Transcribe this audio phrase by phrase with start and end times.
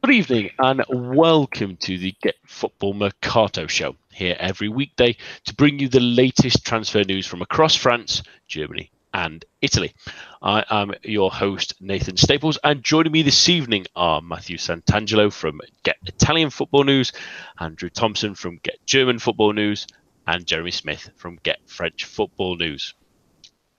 [0.00, 5.16] Good evening and welcome to the Get Football Mercato show here every weekday
[5.46, 9.92] to bring you the latest transfer news from across France, Germany, and Italy.
[10.40, 15.60] I am your host, Nathan Staples, and joining me this evening are Matthew Santangelo from
[15.82, 17.10] Get Italian Football News,
[17.58, 19.88] Andrew Thompson from Get German Football News,
[20.28, 22.94] and Jeremy Smith from Get French Football News.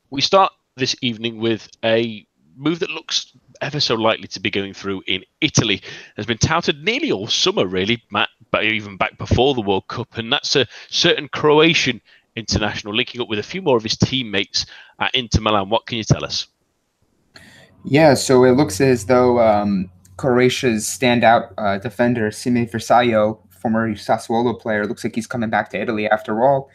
[0.09, 2.27] We start this evening with a
[2.57, 3.31] move that looks
[3.61, 5.81] ever so likely to be going through in Italy
[6.15, 10.17] has been touted nearly all summer, really, Matt, but even back before the World Cup,
[10.17, 12.01] and that's a certain Croatian
[12.35, 14.65] international linking up with a few more of his teammates
[14.99, 15.69] at Inter Milan.
[15.69, 16.47] What can you tell us?
[17.85, 24.59] Yeah, so it looks as though um, Croatia's standout uh, defender, Sime Vrsaljko, former Sassuolo
[24.59, 26.69] player, looks like he's coming back to Italy after all.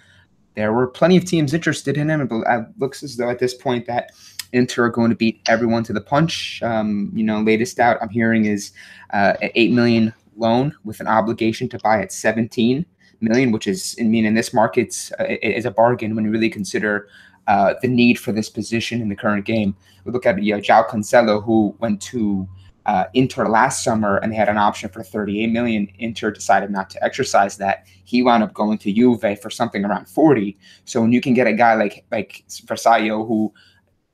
[0.54, 3.54] There were plenty of teams interested in him, but it looks as though at this
[3.54, 4.12] point that
[4.54, 6.62] Inter are going to beat everyone to the punch.
[6.62, 8.72] Um, you know, latest out I'm hearing is
[9.12, 12.86] uh, an eight million loan with an obligation to buy at 17
[13.20, 16.50] million, which is, I mean, in this market, uh, is a bargain when you really
[16.50, 17.08] consider
[17.46, 19.76] uh, the need for this position in the current game.
[20.04, 22.48] We look at you know, João Cancelo, who went to
[22.86, 25.88] uh, Inter last summer and they had an option for 38 million.
[25.98, 27.86] Inter decided not to exercise that.
[28.04, 30.56] He wound up going to Juve for something around 40.
[30.84, 33.52] So when you can get a guy like like Vrsaljko, who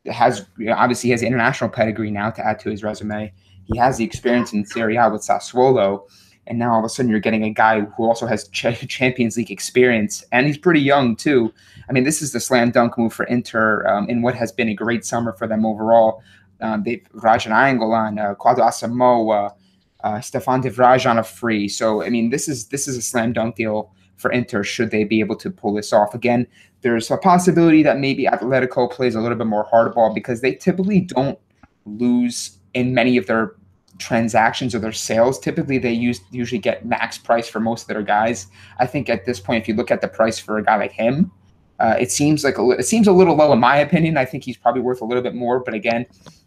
[0.06, 3.32] has obviously has international pedigree now to add to his resume.
[3.64, 6.08] He has the experience in Serie A with Sassuolo,
[6.46, 9.36] and now all of a sudden you're getting a guy who also has ch- Champions
[9.36, 11.52] League experience, and he's pretty young too.
[11.88, 14.68] I mean, this is the slam dunk move for Inter um, in what has been
[14.68, 16.22] a great summer for them overall.
[16.60, 19.54] Um, they've Radja Nainggolan, uh, Kwadwo Asamoah,
[20.02, 21.68] uh, Stefan de Vrij on a free.
[21.68, 25.04] So I mean, this is this is a slam dunk deal for Inter should they
[25.04, 26.14] be able to pull this off.
[26.14, 26.46] Again,
[26.82, 31.00] there's a possibility that maybe Atletico plays a little bit more hardball because they typically
[31.00, 31.38] don't
[31.86, 33.54] lose in many of their
[33.98, 35.38] transactions or their sales.
[35.38, 38.46] Typically, they use usually get max price for most of their guys.
[38.78, 40.92] I think at this point, if you look at the price for a guy like
[40.92, 41.30] him,
[41.78, 44.16] uh, it seems like a, it seems a little low in my opinion.
[44.16, 45.61] I think he's probably worth a little bit more.
[45.61, 46.06] But again,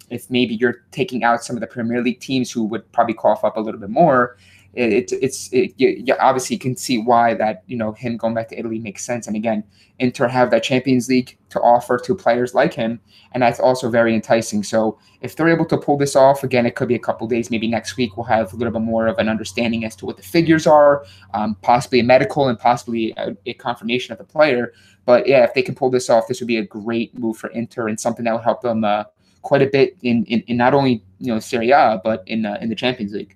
[0.09, 3.43] if maybe you're taking out some of the Premier League teams who would probably cough
[3.43, 4.37] up a little bit more,
[4.73, 8.49] it, it's it, you, you obviously can see why that you know him going back
[8.49, 9.27] to Italy makes sense.
[9.27, 9.63] And again,
[9.99, 12.99] Inter have that Champions League to offer to players like him,
[13.33, 14.63] and that's also very enticing.
[14.63, 17.51] So if they're able to pull this off, again, it could be a couple days,
[17.51, 20.17] maybe next week we'll have a little bit more of an understanding as to what
[20.17, 21.05] the figures are,
[21.35, 24.73] um, possibly a medical and possibly a, a confirmation of the player.
[25.05, 27.49] But yeah, if they can pull this off, this would be a great move for
[27.51, 29.03] Inter and something that would help them uh,
[29.43, 32.57] quite a bit in, in, in not only you know Serie A but in uh,
[32.59, 33.35] in the Champions League.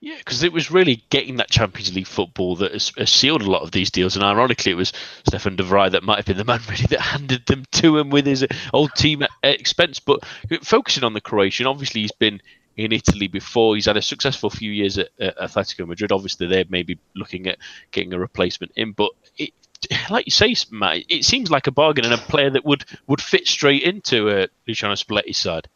[0.00, 3.50] Yeah, because it was really getting that Champions League football that has, has, sealed a
[3.50, 4.14] lot of these deals.
[4.14, 4.92] And ironically, it was
[5.26, 8.10] Stefan de Vrij that might have been the man really that handed them to him
[8.10, 10.00] with his old team at expense.
[10.00, 10.24] But
[10.62, 12.40] focusing on the Croatian, obviously he's been
[12.76, 13.74] in Italy before.
[13.74, 16.12] He's had a successful few years at, at Atletico Madrid.
[16.12, 17.58] Obviously, they're maybe looking at
[17.90, 18.92] getting a replacement in.
[18.92, 19.52] But it,
[20.10, 23.22] like you say, Matt, it seems like a bargain and a player that would, would
[23.22, 25.68] fit straight into uh, Luciano Spalletti's side.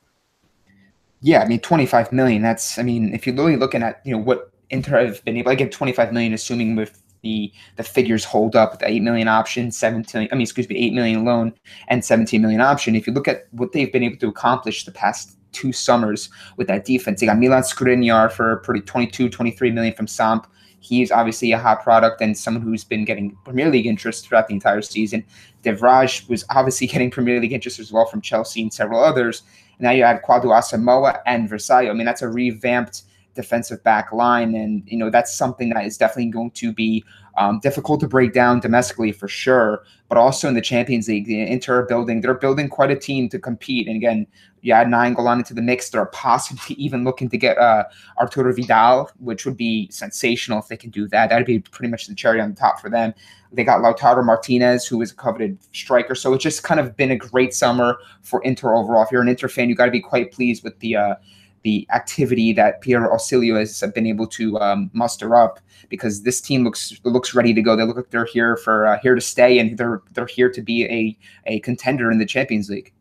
[1.22, 2.42] Yeah, I mean, 25 million.
[2.42, 5.50] That's, I mean, if you're really looking at, you know, what Inter have been able
[5.50, 9.70] to get 25 million, assuming with the the figures hold up, the 8 million option,
[9.70, 11.52] 17, I mean, excuse me, 8 million loan
[11.88, 12.94] and 17 million option.
[12.94, 16.68] If you look at what they've been able to accomplish the past two summers with
[16.68, 20.46] that defense, they got Milan Skriniar for pretty 22, 23 million from Samp.
[20.82, 24.54] He's obviously a hot product and someone who's been getting Premier League interest throughout the
[24.54, 25.22] entire season.
[25.62, 29.42] De Vrij was obviously getting Premier League interest as well from Chelsea and several others.
[29.80, 31.90] Now you add Kwadwo Asamoah and Vrsaljko.
[31.90, 33.02] I mean, that's a revamped
[33.40, 37.04] defensive back line, and you know that's something that is definitely going to be
[37.36, 41.26] um, difficult to break down domestically for sure, but also in the Champions League.
[41.26, 43.86] The Inter building, they're building quite a team to compete.
[43.86, 44.26] And again,
[44.62, 45.88] you add Nainggolan into the mix.
[45.88, 47.84] They're possibly even looking to get uh,
[48.18, 51.30] Arturo Vidal, which would be sensational if they can do that.
[51.30, 53.14] That'd be pretty much the cherry on the top for them.
[53.52, 56.14] They got Lautaro Martinez, who is a coveted striker.
[56.14, 59.02] So it's just kind of been a great summer for Inter overall.
[59.02, 61.14] If you're an Inter fan, you got to be quite pleased with the uh,
[61.62, 66.64] the activity that Piero Ausilio has been able to um, muster up because this team
[66.64, 67.76] looks looks ready to go.
[67.76, 70.62] They look like they're here for uh, here to stay and they're they're here to
[70.62, 72.92] be a a contender in the Champions League.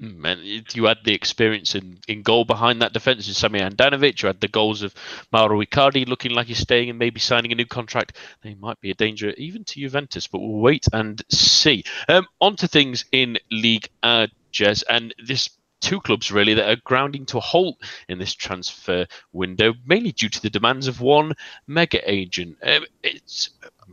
[0.00, 4.22] Man, you had the experience in, in goal behind that defence in Samir Handanovic.
[4.22, 4.92] You had the goals of
[5.32, 8.16] Mauro Icardi looking like he's staying and maybe signing a new contract.
[8.42, 11.84] They might be a danger even to Juventus, but we'll wait and see.
[12.08, 15.48] Um, on to things in League uh, Jez, and this
[15.84, 17.76] two clubs really that are grounding to a halt
[18.08, 21.34] in this transfer window, mainly due to the demands of one
[21.66, 22.56] mega agent.
[22.62, 23.50] Um, it's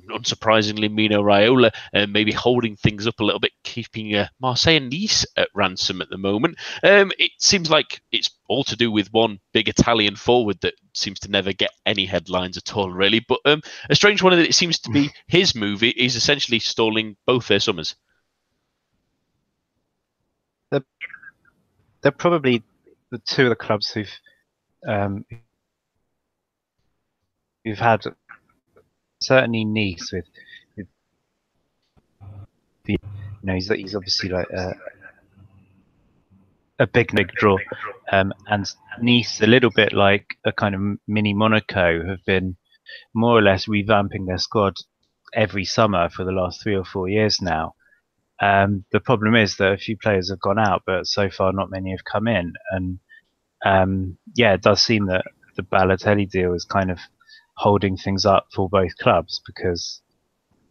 [0.10, 4.90] unsurprisingly, Mino Raiola uh, maybe holding things up a little bit, keeping uh, Marseille and
[4.90, 6.58] Nice at ransom at the moment.
[6.82, 11.20] Um, it seems like it's all to do with one big Italian forward that seems
[11.22, 13.20] to never get any headlines at all, really.
[13.20, 17.18] But um, a strange one that it seems to be his movie is essentially stalling
[17.26, 17.96] both their summers.
[22.02, 22.64] They're probably
[23.12, 24.12] the two of the clubs who've
[24.88, 25.26] um,
[27.64, 28.04] who've had
[29.20, 30.26] certainly Nice with,
[30.76, 30.88] with
[32.86, 33.00] the, you
[33.44, 34.74] know he's he's obviously like a,
[36.80, 37.58] a big big draw,
[38.12, 38.66] um, and
[39.02, 42.58] Nice a little bit like a kind of mini Monaco have been
[43.14, 44.74] more or less revamping their squad
[45.34, 47.76] every summer for the last three or four years now.
[48.42, 51.70] Um, the problem is that a few players have gone out, but so far not
[51.70, 53.00] many have come in, and
[53.64, 56.98] um, yeah, it does seem that the Balotelli deal is kind of
[57.56, 60.02] holding things up for both clubs because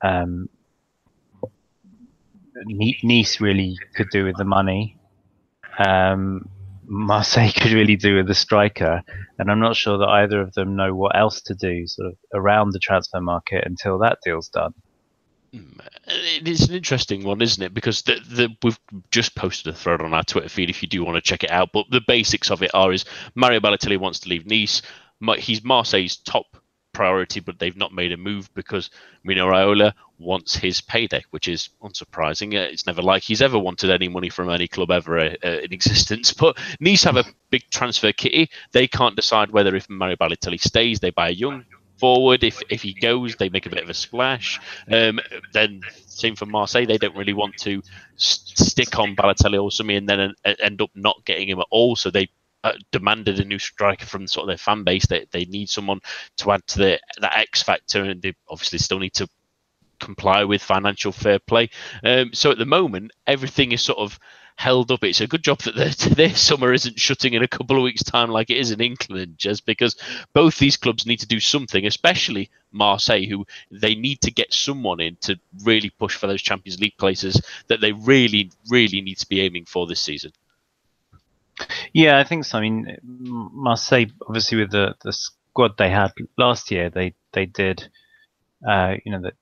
[0.03, 0.49] um,
[2.67, 4.99] Nice really could do with the money.
[5.79, 6.49] Um,
[6.85, 9.03] Marseille could really do with the striker,
[9.39, 12.15] and I'm not sure that either of them know what else to do sort of
[12.35, 14.75] around the transfer market until that deal's done.
[15.53, 17.75] Hmm, it is an interesting one, isn't it?
[17.75, 18.79] Because the, the, we've
[19.11, 21.51] just posted a thread on our Twitter feed if you do want to check it
[21.51, 21.71] out.
[21.73, 23.05] But the basics of it are: is
[23.35, 24.83] Mario Balotelli wants to leave Nice.
[25.39, 26.57] He's Marseille's top
[26.93, 28.91] priority, but they've not made a move because
[29.25, 32.55] Mino Raiola wants his payday, which is unsurprising.
[32.55, 35.73] It's never like he's ever wanted any money from any club ever uh, uh, in
[35.73, 36.33] existence.
[36.41, 38.51] But Nice have a big transfer kitty.
[38.73, 41.65] They can't decide whether if Mario Balotelli stays, they buy a young
[42.01, 42.43] forward.
[42.43, 44.59] If if he goes, they make a bit of a splash.
[44.91, 45.21] Um,
[45.53, 46.87] then same for Marseille.
[46.87, 47.83] They don't really want to
[48.17, 51.97] stick on Balotelli or something and then end up not getting him at all.
[51.97, 52.29] So they
[52.63, 55.07] uh, demanded a new striker from sort of their fan base.
[55.07, 56.01] They they need someone
[56.39, 59.29] to add to the that X factor, and they obviously still need to
[59.99, 61.71] comply with financial fair play.
[62.05, 64.19] Um, so at the moment, everything is sort of
[64.61, 65.03] held up.
[65.03, 68.29] It's a good job that their summer isn't shutting in a couple of weeks' time
[68.29, 69.97] like it is in England, just because
[70.35, 75.01] both these clubs need to do something, especially Marseille, who they need to get someone
[75.01, 79.27] in to really push for those Champions League places that they really, really need to
[79.27, 80.31] be aiming for this season.
[81.95, 82.59] Yeah, I think so.
[82.59, 87.89] I mean, Marseille, obviously, with the, the squad they had last year, they they did,
[88.69, 89.35] uh, you know, that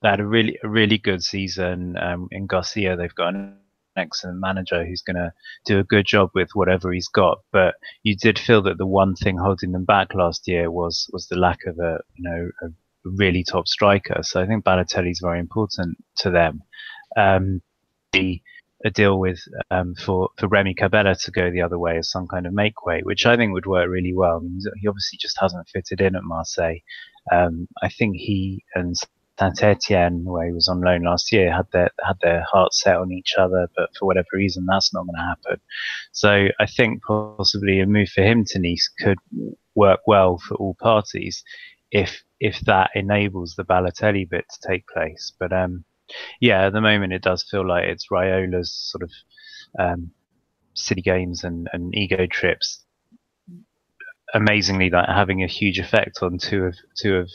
[0.00, 1.96] they had a really a really good season.
[1.98, 3.56] Um, in Garcia, they've got an
[3.96, 5.32] excellent manager who's going to
[5.64, 7.38] do a good job with whatever he's got.
[7.52, 11.26] But you did feel that the one thing holding them back last year was was
[11.28, 12.68] the lack of a you know a
[13.04, 14.20] really top striker.
[14.22, 16.62] So I think Balotelli is very important to them.
[17.16, 17.62] Um,
[18.12, 18.40] the
[18.84, 19.40] a deal with
[19.70, 22.84] um, for for Remy Cabella to go the other way as some kind of make
[22.84, 24.36] way, which I think would work really well.
[24.36, 26.78] I mean, he obviously just hasn't fitted in at Marseille.
[27.30, 28.96] Um, I think he and
[29.40, 32.96] Saint Etienne, where he was on loan last year, had their had their hearts set
[32.96, 35.60] on each other, but for whatever reason, that's not going to happen.
[36.12, 39.18] So I think possibly a move for him to Nice could
[39.74, 41.42] work well for all parties,
[41.90, 45.32] if if that enables the Balotelli bit to take place.
[45.38, 45.84] But um,
[46.38, 49.10] yeah, at the moment it does feel like it's Raiola's sort of
[49.78, 50.10] um,
[50.74, 52.84] city games and, and ego trips.
[54.34, 57.30] Amazingly, like having a huge effect on two of two of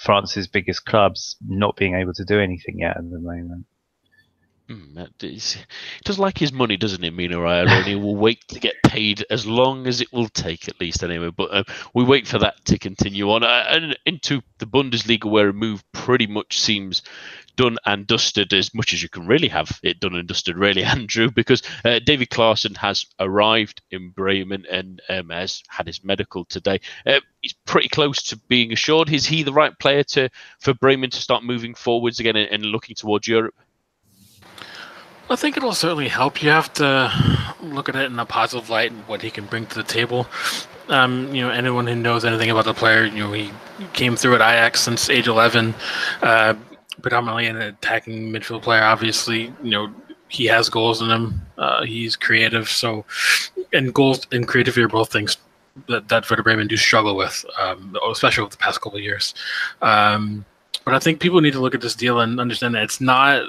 [0.00, 3.66] France's biggest clubs not being able to do anything yet at the moment.
[4.70, 5.40] Mm, he
[6.04, 7.68] does like his money, doesn't he, Mino Raiola?
[7.68, 11.02] and he will wait to get paid as long as it will take, at least
[11.02, 11.30] anyway.
[11.36, 15.48] But um, we wait for that to continue on uh, and into the Bundesliga, where
[15.48, 17.02] a move pretty much seems
[17.60, 20.82] done and dusted as much as you can really have it done and dusted, really,
[20.96, 26.46] Andrew, because uh, Davy Klaassen has arrived in Bremen and um, has had his medical
[26.46, 26.80] today.
[27.04, 29.12] Uh, he's pretty close to being assured.
[29.12, 32.64] Is he the right player to for Bremen to start moving forwards again and, and
[32.64, 33.54] looking towards Europe?
[35.28, 36.42] I think it'll certainly help.
[36.42, 37.12] You have to
[37.60, 40.26] look at it in a positive light and what he can bring to the table.
[40.88, 43.52] Um, you know, anyone who knows anything about the player, you know, he
[43.92, 45.74] came through at Ajax since age 11.
[46.22, 46.54] Uh,
[47.00, 48.82] predominantly an attacking midfield player.
[48.82, 49.92] Obviously, you know
[50.28, 51.40] he has goals in him.
[51.58, 53.04] Uh, he's creative, so
[53.72, 55.36] and goals and creativity are both things
[55.88, 59.34] that that Werder Bremen do struggle with, um, especially over the past couple of years.
[59.82, 60.44] Um,
[60.84, 63.44] but I think people need to look at this deal and understand that it's not.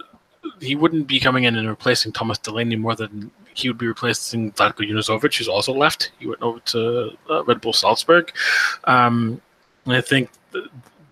[0.59, 4.51] He wouldn't be coming in and replacing Thomas Delaney more than he would be replacing
[4.53, 6.11] Zlatko Junuzovic, who's also left.
[6.19, 8.31] He went over to uh, Red Bull Salzburg.
[8.85, 9.41] Um,
[9.85, 10.29] and I think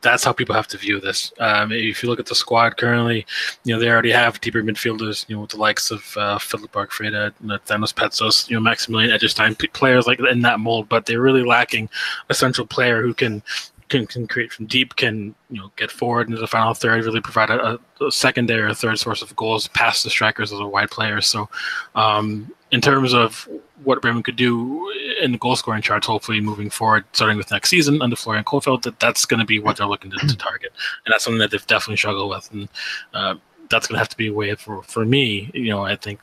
[0.02, 1.34] that's how people have to view this.
[1.40, 3.26] Um, if you look at the squad currently,
[3.64, 6.72] you know they already have deeper midfielders, you know, with the likes of uh, Philip
[6.72, 7.34] Bargfrede,
[7.66, 10.90] Thanos Petsos, you know, Maximilian Eggestein, players like in that mold.
[10.90, 11.90] But they're really lacking
[12.30, 13.44] a central player who can
[13.90, 17.22] can, can create from deep, can you know get forward into the final third, really
[17.22, 20.92] provide a, a secondary or third source of goals past the strikers as a wide
[20.92, 21.20] player.
[21.22, 21.50] So,
[21.96, 23.48] um, in terms of
[23.84, 27.70] what Bremen could do in the goal scoring charts, hopefully moving forward, starting with next
[27.70, 30.72] season under Florian Kohfeldt, that that's going to be what they're looking to, to, target,
[31.06, 32.70] and that's something that they've definitely struggled with, and
[33.14, 33.36] uh,
[33.70, 35.50] that's going to have to be a way for for me.
[35.54, 36.20] You know, I think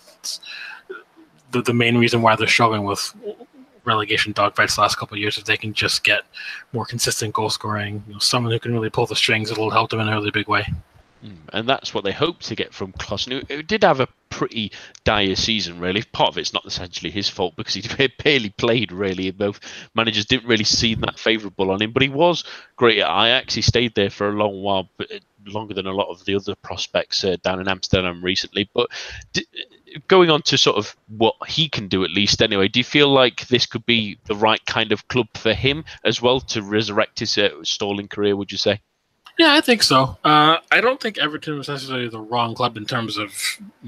[1.51, 3.15] the the main reason why they're struggling with
[3.85, 6.23] relegation dogfights the last couple of years if they can just get
[6.73, 9.91] more consistent goal scoring, you know, someone who can really pull the strings, it'll help
[9.91, 10.67] them in a really big way.
[11.23, 14.73] Hmm, and that's what they hope to get from Klaassen, who, did have a pretty
[15.05, 16.03] dire season, really.
[16.03, 19.31] Part of it's not essentially his fault because he barely played, really.
[19.31, 19.61] Both
[19.95, 22.45] managers didn't really see that favourable on him, but he was
[22.77, 23.55] great at Ajax.
[23.55, 25.09] He stayed there for a long while, but
[25.47, 28.69] longer than a lot of the other prospects uh, down in Amsterdam recently.
[28.75, 28.91] But
[30.09, 33.09] going on to sort of what he can do at least anyway, do you feel
[33.09, 37.21] like this could be the right kind of club for him as well to resurrect
[37.21, 38.37] his uh, stalling career?
[38.37, 38.81] Would you say?
[39.39, 40.17] Yeah, I think so.
[40.25, 43.35] Uh, I don't think Everton was necessarily the wrong club in terms of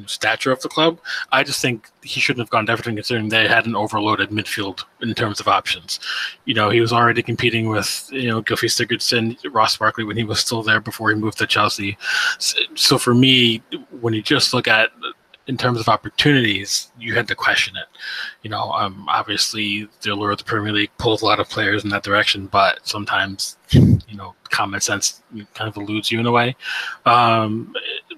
[0.04, 1.00] stature of the club.
[1.32, 4.84] I just think he shouldn't have gone to Everton considering they had an overloaded midfield
[5.00, 6.00] in terms of options.
[6.44, 10.24] You know, he was already competing with, you know, Gylfi Sigurdsson, Ross Barkley when he
[10.24, 11.96] was still there before he moved to Chelsea.
[12.74, 13.62] So for me,
[14.00, 14.90] when you just look at
[15.48, 17.86] in terms of opportunities, you had to question it.
[18.42, 21.82] You know, um, obviously the allure of the Premier League pulls a lot of players
[21.82, 25.22] in that direction, but sometimes, you know, common sense
[25.54, 26.54] kind of eludes you in a way.
[27.06, 27.74] Um,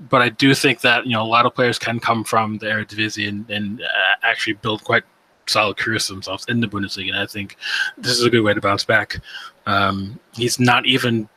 [0.09, 2.67] but I do think that you know a lot of players can come from the
[2.67, 3.87] Eredivisie and, and uh,
[4.23, 5.05] actually build quite
[5.47, 7.09] solid careers themselves in the Bundesliga.
[7.09, 7.57] And I think
[7.97, 9.19] this is a good way to bounce back.
[9.67, 11.29] Um, he's not even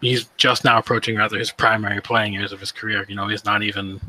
[0.00, 3.06] he's just now approaching rather his primary playing years of his career.
[3.08, 4.00] You know, he's not even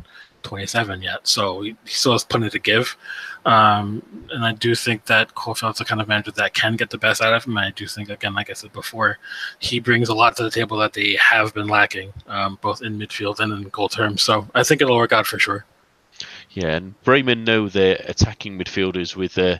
[0.43, 2.97] 27 yet, so he, still has plenty to give.
[3.45, 6.97] Um, and I do think that Kohfeldt's the kind of manager that can get the
[6.97, 7.57] best out of him.
[7.57, 9.17] I do think, again, like I said before,
[9.59, 12.99] he brings a lot to the table that they have been lacking, um, both in
[12.99, 14.21] midfield and in goal terms.
[14.21, 15.65] So I think it'll work out for sure.
[16.51, 19.59] Yeah, and Bremen know their attacking midfielders with uh,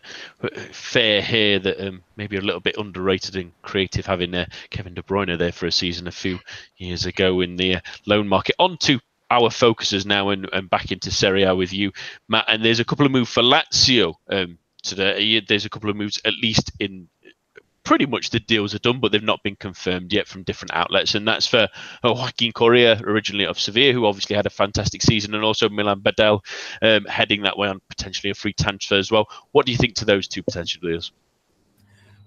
[0.71, 5.03] fair hair that um, maybe a little bit underrated and creative, having uh, Kevin De
[5.03, 6.39] Bruyne there for a season a few
[6.77, 8.55] years ago in the uh, loan market.
[8.57, 9.00] On to
[9.31, 11.91] our focus is now and, and back into Serie A with you,
[12.27, 12.45] Matt.
[12.48, 15.41] And there's a couple of moves for Lazio um, today.
[15.48, 17.07] There's a couple of moves, at least in
[17.83, 21.15] pretty much the deals are done, but they've not been confirmed yet from different outlets.
[21.15, 21.67] And that's for
[22.03, 26.01] uh, Joaquin Correa, originally of Sevilla, who obviously had a fantastic season, and also Milan
[26.01, 26.41] Badelj
[26.81, 29.27] um, heading that way on potentially a free transfer as well.
[29.53, 31.12] What do you think to those two potential deals?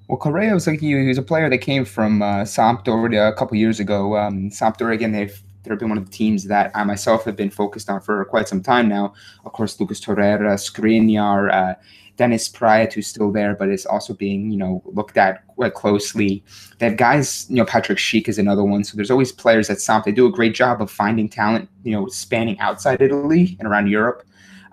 [0.09, 3.57] Well, Correa was like he, was a player that came from uh, Sampdoria a couple
[3.57, 4.17] years ago.
[4.17, 7.51] Um, Sampdoria again, they've they've been one of the teams that I myself have been
[7.51, 9.15] focused on for quite some time now.
[9.45, 11.75] Of course, Lucas Torreira, Skriniar, uh,
[12.17, 16.45] Dennis Praet, who's still there, but is also being, you know, looked at quite closely.
[16.79, 18.85] They have guys, you know, Patrik Schick is another one.
[18.85, 20.05] So there's always players at Samp.
[20.05, 23.89] They do a great job of finding talent, you know, spanning outside Italy and around
[23.89, 24.25] Europe.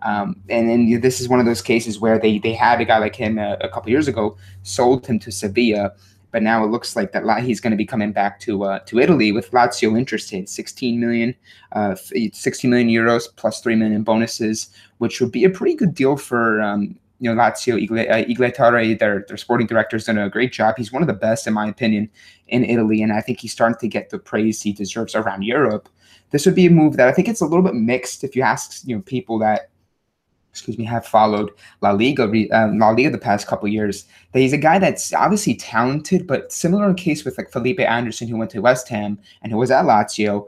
[0.01, 2.99] Um, and then this is one of those cases where they they had a guy
[2.99, 5.93] like him a, a couple years ago, sold him to Sevilla,
[6.31, 8.99] but now it looks like that he's going to be coming back to uh, to
[8.99, 10.47] Italy with Lazio interested.
[10.47, 11.35] 16 million,
[11.71, 14.69] uh, 16 million euros plus three million bonuses,
[14.99, 17.77] which would be a pretty good deal for um, you know Lazio.
[17.79, 20.75] Igli Tare, uh, their their sporting director, has done a great job.
[20.77, 22.09] He's one of the best, in my opinion,
[22.47, 25.89] in Italy, and I think he's starting to get the praise he deserves around Europe.
[26.31, 28.23] This would be a move that I think it's a little bit mixed.
[28.23, 29.68] If you ask you know people that
[30.59, 31.51] excuse me, have followed
[31.81, 34.05] La Liga, uh, La Liga the past couple years.
[34.33, 38.27] That he's a guy that's obviously talented, but similar in case with like Felipe Anderson,
[38.27, 40.45] who went to West Ham and who was at Lazio.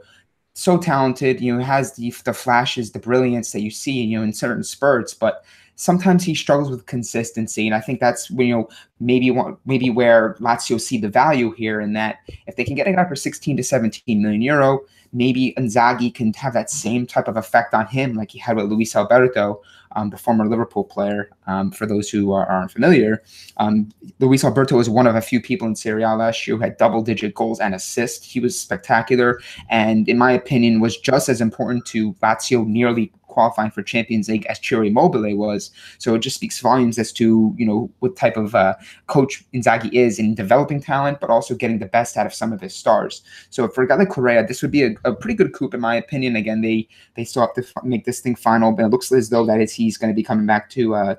[0.54, 4.24] So talented, you know, has the the flashes, the brilliance that you see, you know,
[4.24, 5.44] in certain spurts, but
[5.76, 8.68] sometimes he struggles with consistency, and I think that's you know
[9.00, 12.92] maybe maybe where Lazio see the value here in that if they can get a
[12.92, 14.80] guy for 16 to 17 million euro,
[15.12, 18.66] maybe Inzaghi can have that same type of effect on him like he had with
[18.66, 19.62] Luis Alberto,
[19.96, 21.30] um, the former Liverpool player.
[21.46, 23.22] Um, for those who are, aren't familiar,
[23.56, 26.62] um, Luis Alberto was one of a few people in Serie A last year who
[26.62, 28.24] had double-digit goals and assists.
[28.24, 33.70] He was spectacular, and in my opinion, was just as important to Lazio nearly qualifying
[33.70, 35.70] for Champions League as Ciro Immobile was.
[35.98, 38.74] So it just speaks volumes as to you know what type of uh,
[39.06, 42.60] coach Inzaghi is in developing talent, but also getting the best out of some of
[42.60, 43.22] his stars.
[43.50, 45.80] So for a guy like Correa, this would be a, a pretty good coup in
[45.80, 46.36] my opinion.
[46.36, 49.30] Again, they they still have to f- make this thing final, but it looks as
[49.30, 51.14] though that is he's going to be coming back to uh,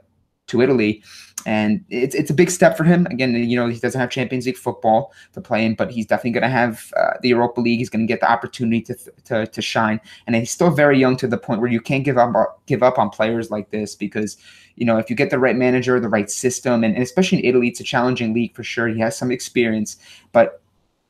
[0.54, 1.04] to Italy.
[1.46, 3.06] And it's, it's a big step for him.
[3.08, 6.32] Again, you know, he doesn't have Champions League football to play in, but he's definitely
[6.32, 7.80] going to have uh, the Europa League.
[7.80, 8.96] He's going to get the opportunity to,
[9.26, 10.00] to, to shine.
[10.26, 12.98] And he's still very young to the point where you can't give up, give up
[12.98, 14.38] on players like this because,
[14.78, 17.46] you know, if you get the right manager, the right system, and, and especially in
[17.46, 18.88] Italy, it's a challenging league for sure.
[18.88, 19.98] He has some experience,
[20.32, 20.63] but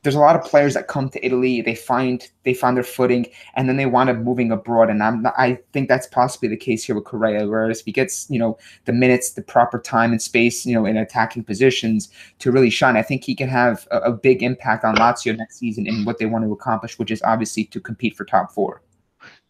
[0.04, 3.26] there's a lot of players that come to Italy, they find they find their footing,
[3.56, 4.90] and then they wind up moving abroad.
[4.90, 7.48] And I'm not, I think that's possibly the case here with Correa.
[7.48, 10.98] Whereas he gets you know the minutes, the proper time and space, you know, in
[10.98, 14.96] attacking positions to really shine, I think he can have a, a big impact on
[14.96, 18.26] Lazio next season in what they want to accomplish, which is obviously to compete for
[18.26, 18.82] top four.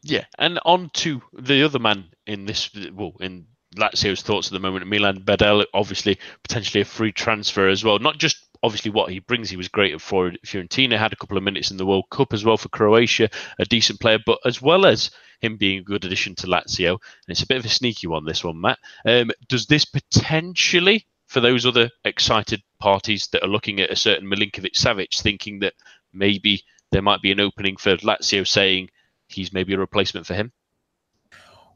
[0.02, 4.60] Yeah, and on to the other man in this, well, in Lazio's thoughts at the
[4.60, 7.98] moment, Milan Badelj, obviously potentially a free transfer as well.
[7.98, 9.50] Not just obviously what he brings.
[9.50, 12.44] He was great at Fiorentina, had a couple of minutes in the World Cup as
[12.44, 13.28] well for Croatia,
[13.58, 15.10] a decent player, but as well as
[15.42, 18.24] him being a good addition to Lazio, and it's a bit of a sneaky one,
[18.24, 18.78] this one, Matt.
[19.06, 24.26] Um, does this potentially, for those other excited parties that are looking at a certain
[24.26, 25.74] Milinkovic Savic, thinking that
[26.14, 28.88] maybe there might be an opening for Lazio saying
[29.28, 30.52] he's maybe a replacement for him?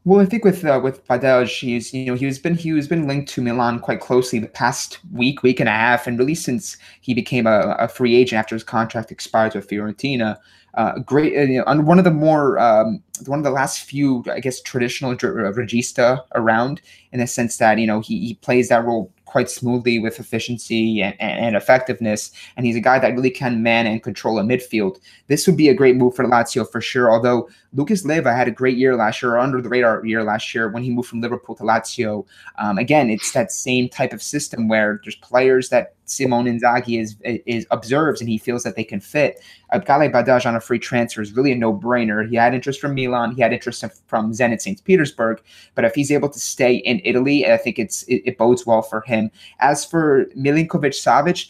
[0.09, 2.87] Well, I think with uh, with Badelj, he's you know he has been he has
[2.87, 6.33] been linked to Milan quite closely the past week, week and a half, and really
[6.33, 10.39] since he became a, a free agent after his contract expires with Fiorentina.
[10.73, 14.23] Uh, great, uh, you know, one of the more um, one of the last few,
[14.31, 18.85] I guess, traditional regista around in the sense that you know he, he plays that
[18.85, 22.31] role quite smoothly with efficiency and, and, effectiveness.
[22.57, 24.99] And he's a guy that really can man and control a midfield.
[25.27, 27.11] This would be a great move for Lazio for sure.
[27.11, 30.53] Although Lucas Leiva had a great year last year, or under the radar year last
[30.55, 32.25] year when he moved from Liverpool to Lazio.
[32.57, 37.15] Um, again, it's that same type of system where there's players that Simone Inzaghi is,
[37.23, 39.41] is observes and he feels that they can fit.
[39.69, 42.27] A guy like Badelj on a free transfer is really a no-brainer.
[42.27, 44.83] He had interest from Milan, he had interest from Zenit St.
[44.83, 45.41] Petersburg,
[45.75, 48.81] but if he's able to stay in Italy, I think it's it, it bodes well
[48.81, 49.29] for him.
[49.59, 51.47] As for Milinkovic Savic,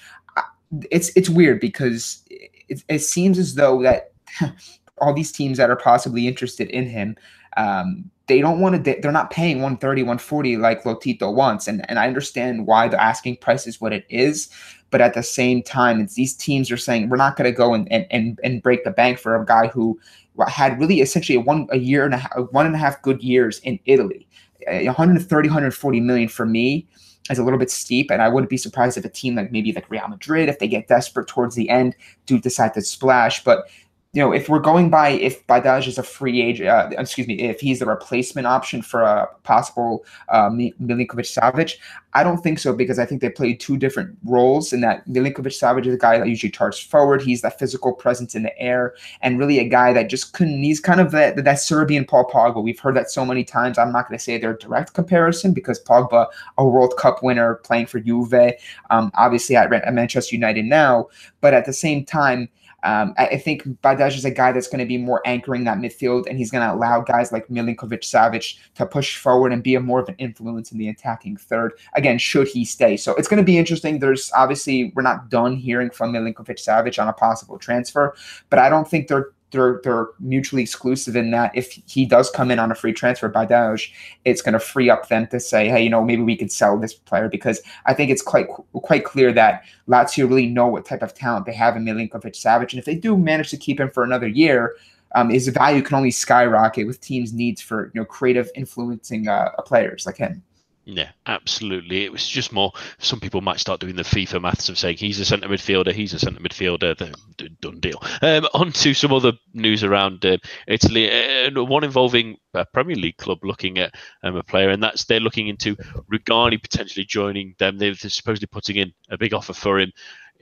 [0.91, 4.11] it's it's weird because it, it seems as though that
[5.01, 7.15] all these teams that are possibly interested in him
[7.57, 11.67] um, they don't want to they're not paying 130 140 like lotito wants.
[11.67, 14.49] And, and i understand why the asking price is what it is
[14.91, 17.73] but at the same time it's these teams are saying we're not going to go
[17.73, 19.99] and, and, and break the bank for a guy who
[20.47, 23.21] had really essentially a one a year and a half, one and a half good
[23.21, 24.27] years in italy.
[24.67, 26.87] 130 140 million for me
[27.29, 29.71] is a little bit steep and i wouldn't be surprised if a team like maybe
[29.71, 33.43] like real madrid if they get desperate towards the end do decide to splash.
[33.43, 33.69] But
[34.13, 37.35] you know, if we're going by if Badelj is a free agent, uh, excuse me,
[37.35, 41.75] if he's the replacement option for a possible uh, Milinkovic Savic,
[42.13, 44.73] I don't think so because I think they play two different roles.
[44.73, 47.21] In that Milinkovic Savic is a guy that usually charges forward.
[47.21, 50.63] He's that physical presence in the air, and really a guy that just couldn't.
[50.63, 52.63] He's kind of that that Serbian Paul Pogba.
[52.63, 53.77] We've heard that so many times.
[53.77, 56.25] I'm not going to say they're a direct comparison because Pogba,
[56.57, 58.53] a World Cup winner, playing for Juve,
[58.89, 61.09] um, obviously at, at Manchester United now,
[61.41, 62.49] but at the same time
[62.83, 65.79] um, I, I, think Badelj is a guy that's going to be more anchoring that
[65.79, 69.75] midfield, and he's going to allow guys like Milinkovic Savic to push forward and be
[69.75, 71.73] a more of an influence in the attacking third.
[71.95, 72.95] Again, should he stay?
[72.95, 73.99] So it's going to be interesting.
[73.99, 78.15] There's obviously we're not done hearing from Milinkovic Savic on a possible transfer,
[78.49, 82.51] but I don't think they're they're they're mutually exclusive in that if he does come
[82.51, 83.91] in on a free transfer Badelj,
[84.25, 86.77] it's going to free up them to say, hey, you know, maybe we could sell
[86.77, 91.01] this player because I think it's quite quite clear that Lazio really know what type
[91.01, 93.89] of talent they have in Milinkovic Savic, and if they do manage to keep him
[93.89, 94.75] for another year,
[95.15, 99.49] um, his value can only skyrocket with teams' needs for you know creative, influencing uh,
[99.65, 100.43] players like him.
[100.91, 102.03] Yeah, absolutely.
[102.03, 102.71] It was just more.
[102.97, 106.15] Some people might start doing the FIFA maths of saying he's a centre midfielder, he's
[106.15, 106.97] a centre midfielder.
[106.97, 108.01] The, done deal.
[108.23, 113.17] Um, on to some other news around uh, Italy, uh, one involving a Premier League
[113.17, 115.75] club looking at um, a player, and that's they're looking into
[116.11, 117.77] Rugani potentially joining them.
[117.77, 119.91] They're supposedly putting in a big offer for him.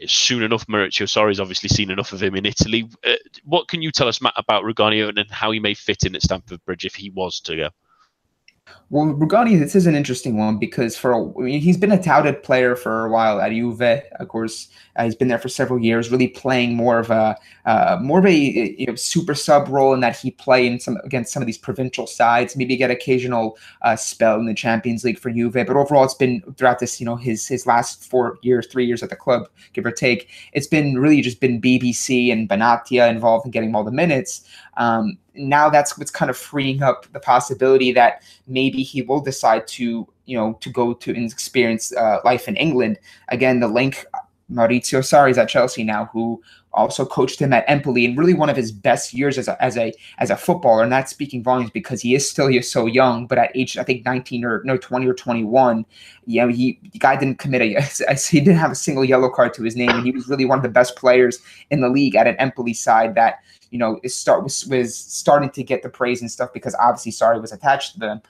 [0.06, 2.90] Soon enough, Maurizio Sarri's obviously seen enough of him in Italy.
[3.06, 6.16] Uh, what can you tell us, Matt, about Rugani and how he may fit in
[6.16, 7.70] at Stamford Bridge if he was to go?
[8.90, 12.42] Well, Rugani, this is an interesting one because for I mean, he's been a touted
[12.42, 13.82] player for a while at Juve.
[13.82, 18.00] Of course, uh, he's been there for several years, really playing more of a uh,
[18.02, 21.34] more of a you know, super sub role in that he play in some against
[21.34, 25.32] some of these provincial sides, maybe get occasional uh, spell in the Champions League for
[25.32, 25.54] Juve.
[25.54, 29.04] But overall, it's been throughout this you know his his last four years, three years
[29.04, 30.30] at the club, give or take.
[30.54, 34.48] It's been really just been BBC and Benatia involved in getting all the minutes.
[34.78, 39.68] Um, now that's what's kind of freeing up the possibility that maybe he will decide
[39.68, 43.60] to you know to go to and experience uh, life in England again.
[43.60, 44.06] The link
[44.52, 46.42] Maurizio Sarri is at Chelsea now, who
[46.74, 49.78] also coached him at Empoli and really one of his best years as a as
[49.78, 50.84] a as a footballer.
[50.84, 53.78] And that's speaking volumes because he is still he is so young, but at age
[53.78, 55.86] I think 19 or no 20 or 21,
[56.26, 57.82] you know, he the guy didn't commit a
[58.30, 60.60] he didn't have a single yellow card to his name, and he was really one
[60.60, 61.40] of the best players
[61.72, 63.40] in the league at an Empoli side that
[63.72, 67.12] you know is start was, was starting to get the praise and stuff because obviously
[67.12, 68.22] Sarri was attached to them.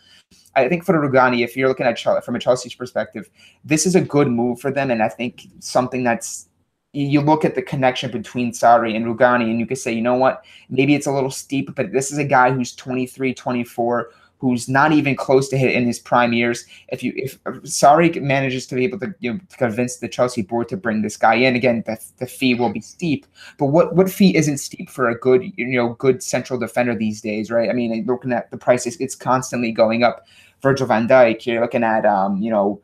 [0.55, 3.29] I think for Rugani, if you're looking at from a Chelsea's perspective,
[3.63, 6.49] this is a good move for them, and I think something that's
[6.93, 10.15] you look at the connection between Sarri and Rugani, and you could say, you know
[10.15, 14.69] what, maybe it's a little steep, but this is a guy who's 23, 24, who's
[14.69, 16.65] not even close to hit in his prime years.
[16.89, 20.69] If you if Sarri manages to be able to, you know, convince the Chelsea board
[20.69, 23.25] to bring this guy in, again, the, the fee will be steep.
[23.57, 27.21] But what what fee isn't steep for a good you know good central defender these
[27.21, 27.69] days, right?
[27.69, 30.25] I mean, looking at the prices, it's constantly going up.
[30.61, 32.81] Virgil van Dijk, you're looking at um, you know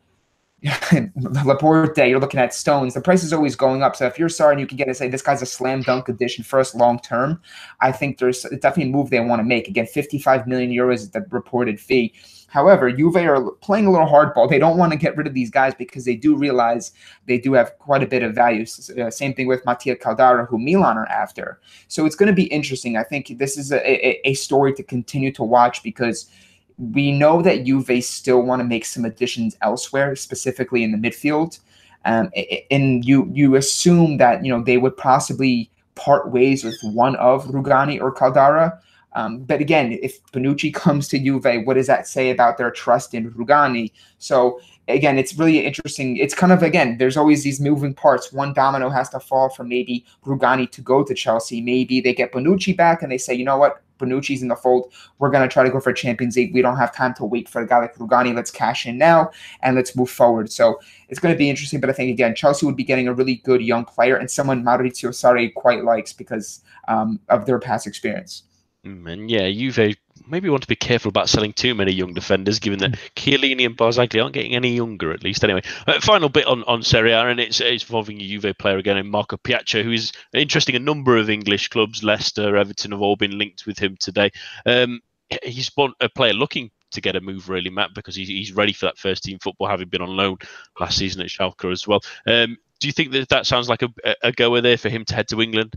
[1.46, 2.94] Laporte, you're looking at Stones.
[2.94, 3.96] The price is always going up.
[3.96, 6.08] So if you're Sarri and you can get to say this guy's a slam dunk
[6.08, 7.42] addition us long term,
[7.82, 9.68] I think there's definitely a move they want to make.
[9.68, 12.14] Again, 55 million euros is the reported fee.
[12.48, 14.48] However, Juve are playing a little hardball.
[14.48, 16.92] They don't want to get rid of these guys because they do realize
[17.26, 18.66] they do have quite a bit of value.
[19.02, 21.60] Uh, same thing with Mattia Caldara, who Milan are after.
[21.88, 22.96] So it's going to be interesting.
[22.96, 26.28] I think this is a, a, a story to continue to watch because–
[26.78, 31.60] we know that Juve still want to make some additions elsewhere, specifically in the midfield.
[32.06, 32.32] Um,
[32.70, 37.46] and you you assume that you know they would possibly part ways with one of
[37.46, 38.78] Rugani or Caldara.
[39.16, 43.14] Um, but again, if Bonucci comes to Juve, what does that say about their trust
[43.14, 43.92] in Rugani?
[44.18, 46.18] So again, it's really interesting.
[46.18, 48.34] It's kind of again, there's always these moving parts.
[48.34, 51.62] One domino has to fall for maybe Rugani to go to Chelsea.
[51.62, 54.92] Maybe they get Bonucci back and they say, you know what, Bonucci's in the fold.
[55.20, 56.54] We're going to try to go for Champions League.
[56.54, 58.36] We don't have time to wait for a guy like Rugani.
[58.36, 60.52] Let's cash in now and let's move forward.
[60.52, 61.80] So it's going to be interesting.
[61.80, 64.64] But I think, again, Chelsea would be getting a really good young player and someone
[64.64, 68.44] Maurizio Sarri quite likes because um, of their past experience.
[68.86, 69.96] Mm, and yeah, Juve
[70.28, 73.02] maybe you want to be careful about selling too many young defenders, given that hmm.
[73.16, 75.44] Chiellini and Barzagli aren't getting any younger, at least.
[75.44, 78.78] Anyway, uh, final bit on, on Serie A, and it's, it's involving a Juve player
[78.78, 80.76] again, in Marko Pjaca, who is interesting.
[80.76, 84.32] A number of English clubs, Leicester, Everton, have all been linked with him today.
[84.66, 85.02] Um,
[85.44, 88.86] he's a player looking to get a move, really, Matt, because he's, he's ready for
[88.86, 90.38] that first team football, having been on loan
[90.80, 92.02] last season at Schalke as well.
[92.28, 95.16] Um, do you think that that sounds like a, a goer there for him to
[95.16, 95.76] head to England?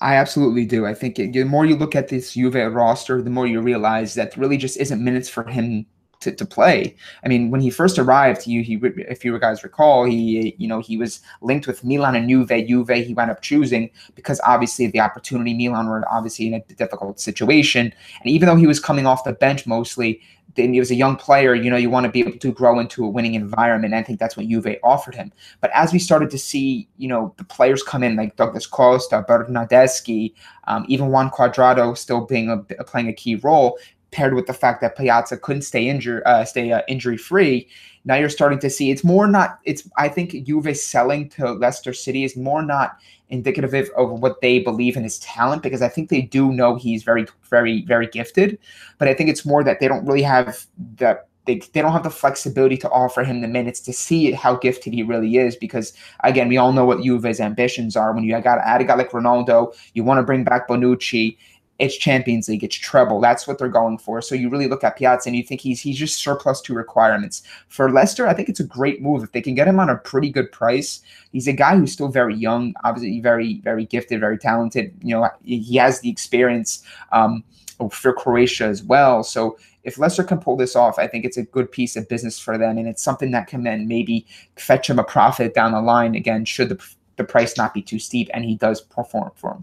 [0.00, 0.86] I absolutely do.
[0.86, 4.14] I think it, the more you look at this Juve roster, the more you realize
[4.14, 5.86] that really just isn't minutes for him
[6.20, 6.94] to, to play.
[7.24, 10.80] I mean, when he first arrived, he, he if you guys recall, he you know
[10.80, 12.66] he was linked with Milan and Juve.
[12.66, 17.20] Juve he wound up choosing because obviously the opportunity Milan were obviously in a difficult
[17.20, 20.20] situation, and even though he was coming off the bench mostly,
[20.54, 22.78] then he was a young player, you know, you want to be able to grow
[22.80, 23.94] into a winning environment.
[23.94, 25.32] I think that's what Juve offered him.
[25.60, 29.24] But as we started to see, you know, the players come in like Douglas Costa,
[29.28, 33.78] Bernardeschi, um, even Juan Cuadrado still being a, playing a key role,
[34.10, 37.68] paired with the fact that Pjaca couldn't stay injured, uh, stay uh, injury free.
[38.04, 39.58] Now you're starting to see it's more not.
[39.64, 44.58] It's I think Juve selling to Leicester City is more not indicative of what they
[44.58, 48.58] believe in his talent because I think they do know he's very, very, very gifted.
[48.98, 52.02] But I think it's more that they don't really have the they, they don't have
[52.02, 55.94] the flexibility to offer him the minutes to see how gifted he really is because
[56.22, 59.10] again we all know what Juve's ambitions are when you got add a guy like
[59.10, 61.38] Ronaldo you want to bring back Bonucci
[61.80, 63.20] it's Champions League, it's treble.
[63.20, 64.20] That's what they're going for.
[64.20, 67.42] So you really look at Pjaca and you think he's he's just surplus to requirements.
[67.68, 69.96] For Leicester, I think it's a great move if they can get him on a
[69.96, 71.00] pretty good price.
[71.32, 74.94] He's a guy who's still very young, obviously very very gifted, very talented.
[75.02, 77.42] You know, he has the experience um,
[77.90, 79.22] for Croatia as well.
[79.22, 82.38] So if Leicester can pull this off, I think it's a good piece of business
[82.38, 85.80] for them, and it's something that can then maybe fetch him a profit down the
[85.80, 86.14] line.
[86.14, 89.60] Again, should the the price not be too steep, and he does perform for him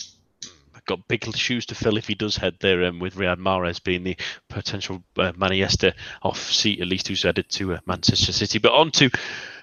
[0.87, 4.03] got big shoes to fill if he does head there, um, with Riyad Mahrez being
[4.03, 4.17] the
[4.49, 8.57] potential uh, Maniesta off seat, at least who's headed to uh, Manchester City.
[8.57, 9.11] But on to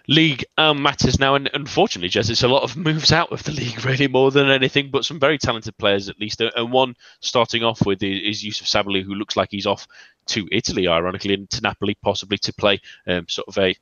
[0.07, 3.53] league um, matters now, and unfortunately, Jez, it's a lot of moves out of the
[3.53, 6.41] league really more than anything, but some very talented players at least.
[6.41, 9.89] And one starting off with is Youssouf Sabaly, who looks like he's off
[10.27, 13.75] to Italy, ironically, and to Napoli, possibly to play um, sort of a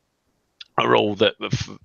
[0.84, 1.34] a role that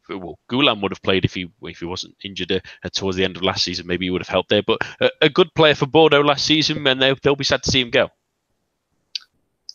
[0.09, 3.37] well Ghoulam would have played if he if he wasn't injured uh, towards the end
[3.37, 3.87] of last season.
[3.87, 4.63] Maybe he would have helped there.
[4.63, 7.71] But uh, a good player for Bordeaux last season, and they'll, they'll be sad to
[7.71, 8.09] see him go.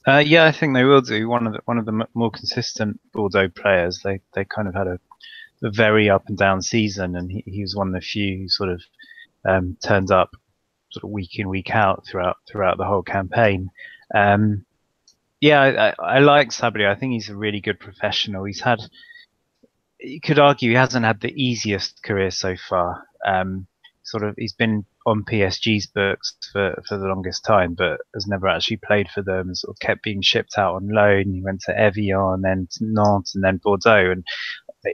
[0.07, 1.29] Uh, yeah, I think they will do.
[1.29, 4.01] One of the one of the more consistent Bordeaux players.
[4.03, 4.99] They they kind of had a,
[5.63, 8.49] a very up and down season, and he, he was one of the few who
[8.49, 8.83] sort of
[9.45, 10.31] um, turned up
[10.91, 13.71] sort of week in week out throughout throughout the whole campaign.
[14.15, 14.65] Um,
[15.43, 16.87] yeah, I, I like Sabaly.
[16.87, 18.45] I think he's a really good professional.
[18.45, 18.81] He's had,
[20.03, 23.05] you could argue, he hasn't had the easiest career so far.
[23.27, 23.67] Um,
[24.03, 28.49] sort of, he's been on PSG's books for, for the longest time, but has never
[28.49, 29.55] actually played for them.
[29.55, 31.33] Sort of kept being shipped out on loan.
[31.33, 34.11] He went to Evian, then to Nantes, and then Bordeaux.
[34.11, 34.25] And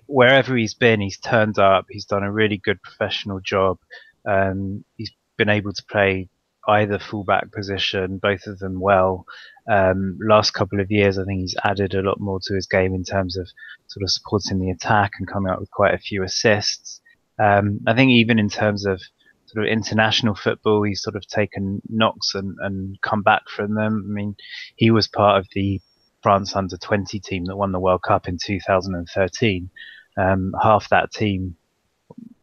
[0.06, 1.86] wherever he's been, he's turned up.
[1.90, 3.78] He's done a really good professional job.
[4.26, 6.28] Um, he's been able to play
[6.68, 9.24] either fullback position, both of them well.
[9.68, 12.94] Um, last couple of years, I think he's added a lot more to his game
[12.94, 13.48] in terms of
[13.86, 17.00] sort of supporting the attack and coming up with quite a few assists.
[17.38, 19.00] Um, I think even in terms of
[19.46, 24.06] sort of international football, he's sort of taken knocks and, and come back from them.
[24.08, 24.36] I mean,
[24.76, 25.80] he was part of the
[26.22, 29.70] France under 20 team that won the World Cup in 2013.
[30.16, 31.56] Um, half that team,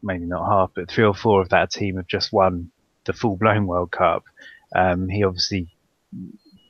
[0.02, 2.72] maybe not half, but three or four of that team have just won
[3.06, 4.24] the full blown World Cup.
[4.76, 5.70] Um, he obviously,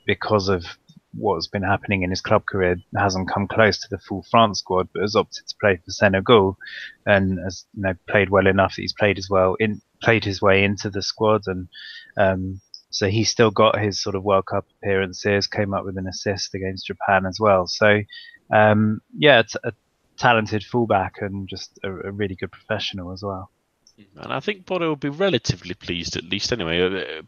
[0.05, 0.65] because of
[1.13, 4.89] what's been happening in his club career, hasn't come close to the full France squad,
[4.93, 6.57] but has opted to play for Senegal,
[7.05, 10.41] and has you know played well enough that he's played as well in played his
[10.41, 11.67] way into the squad, and
[12.17, 15.47] um, so he's still got his sort of World Cup appearances.
[15.47, 17.67] Came up with an assist against Japan as well.
[17.67, 18.01] So
[18.51, 19.73] um, yeah, it's a
[20.17, 23.49] talented fullback and just a, a really good professional as well.
[24.17, 26.79] And I think Bordeaux will be relatively pleased, at least anyway.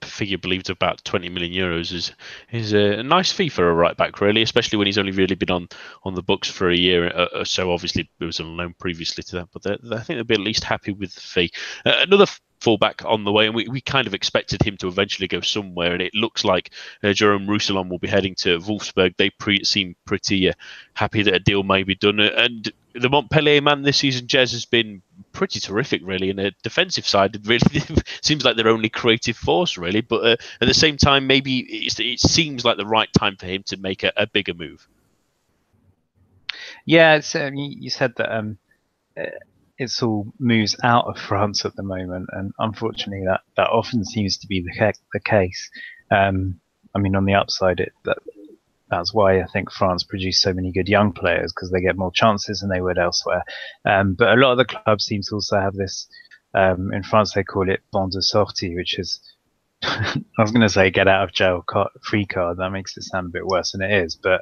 [0.01, 2.11] A figure believed about 20 million euros is
[2.51, 5.51] is a nice fee for a right back, really, especially when he's only really been
[5.51, 5.69] on,
[6.03, 7.71] on the books for a year or uh, uh, so.
[7.71, 10.65] Obviously, it was on loan previously to that, but I think they'll be at least
[10.65, 11.51] happy with the fee.
[11.85, 12.25] Uh, another
[12.59, 15.93] fullback on the way, and we, we kind of expected him to eventually go somewhere.
[15.93, 16.71] And it looks like
[17.03, 19.15] uh, Jerome Roussillon will be heading to Wolfsburg.
[19.17, 20.53] They pre- seem pretty uh,
[20.95, 22.19] happy that a deal may be done.
[22.19, 25.01] And the Montpellier man this season, Jez, has been
[25.37, 26.31] pretty terrific, really.
[26.31, 27.61] And the defensive side, really
[28.21, 30.01] seems like their only creative force, really.
[30.01, 33.63] But uh, at the same time, maybe it seems like the right time for him
[33.67, 34.87] to make a, a bigger move.
[36.85, 38.57] Yeah, um, you said that um,
[39.15, 39.25] uh,
[39.77, 44.37] it's all moves out of France at the moment, and unfortunately, that, that often seems
[44.39, 45.69] to be the, the case.
[46.09, 46.59] Um,
[46.95, 48.17] I mean, on the upside, it that
[48.89, 52.11] that's why I think France produce so many good young players because they get more
[52.11, 53.43] chances than they would elsewhere.
[53.85, 56.07] Um, but a lot of the clubs seem to also have this.
[56.53, 59.19] Um, in France, they call it bon de sortie, which is
[59.83, 62.57] I was going to say get out of jail card, free card.
[62.57, 64.41] That makes it sound a bit worse than it is, but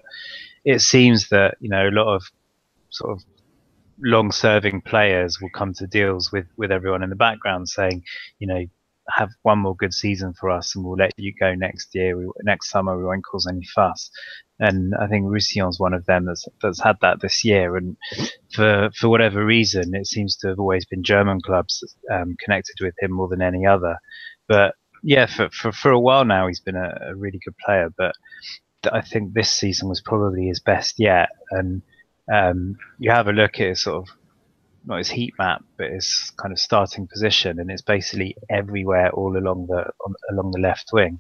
[0.64, 2.24] it seems that you know a lot of
[2.90, 3.24] sort of
[4.00, 8.04] long-serving players will come to deals with with everyone in the background, saying,
[8.40, 8.66] you know,
[9.10, 12.18] have one more good season for us, and we'll let you go next year.
[12.18, 14.10] We, next summer, we won't cause any fuss.
[14.60, 17.76] And I think Roussillon's one of them that's that's had that this year.
[17.76, 17.98] And
[18.54, 22.96] for for whatever reason, it seems to have always been German clubs um, connected with
[23.00, 23.98] him more than any other.
[24.48, 27.90] But yeah, for for, for a while now, he's been a, a really good player.
[27.96, 28.16] But
[28.92, 31.30] I think this season was probably his best yet.
[31.52, 31.82] And
[32.34, 34.16] um, you have a look at sort of
[34.86, 39.38] not his heat map, but his kind of starting position, and it's basically everywhere all
[39.38, 41.20] along the on, along the left wing.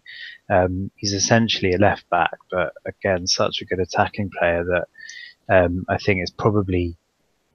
[0.49, 4.88] Um, he's essentially a left back, but again, such a good attacking player that
[5.56, 6.97] um, I think it's probably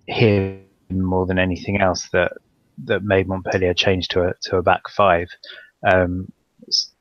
[0.07, 2.33] him more than anything else that
[2.85, 5.29] that made Montpellier change to a to a back five.
[5.90, 6.33] Um,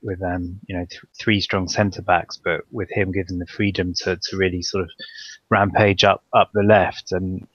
[0.02, 3.94] with um, you know th- three strong centre backs, but with him given the freedom
[3.94, 4.90] to, to really sort of
[5.50, 7.46] rampage up up the left, and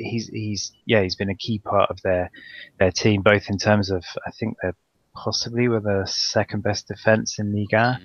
[0.00, 2.30] he's he's yeah he's been a key part of their
[2.78, 4.76] their team, both in terms of I think they're
[5.14, 8.00] possibly were the second best defence in Liga,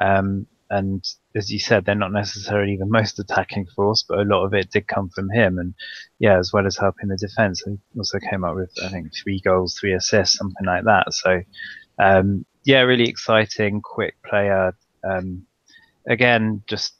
[0.00, 4.44] um, and as you said, they're not necessarily the most attacking force, but a lot
[4.44, 5.74] of it did come from him, and
[6.18, 9.40] yeah, as well as helping the defence, he also came up with I think three
[9.40, 11.12] goals, three assists, something like that.
[11.12, 11.42] So
[11.98, 14.76] um, yeah, really exciting, quick player.
[15.04, 15.46] Um,
[16.08, 16.94] again, just